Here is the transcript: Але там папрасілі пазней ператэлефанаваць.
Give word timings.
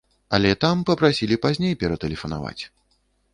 Але 0.37 0.53
там 0.63 0.81
папрасілі 0.89 1.37
пазней 1.45 1.77
ператэлефанаваць. 1.85 2.59